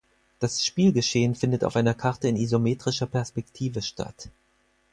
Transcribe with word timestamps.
Das 0.39 0.65
Spielgeschehen 0.65 1.35
findet 1.35 1.63
auf 1.63 1.75
einer 1.75 1.93
Karte 1.93 2.27
in 2.27 2.35
isometrischer 2.35 3.05
Perspektive 3.05 3.83
statt. 3.83 4.31